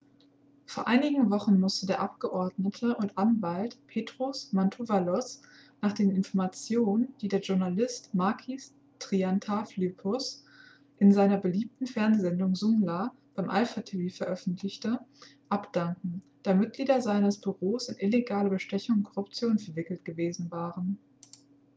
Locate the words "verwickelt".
19.59-20.03